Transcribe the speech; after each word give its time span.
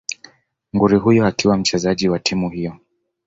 nguri 0.73 0.97
huyo 0.97 1.25
akiwa 1.27 1.57
mchezaji 1.57 2.09
wa 2.09 2.19
timu 2.19 2.49
hiyo 2.49 2.77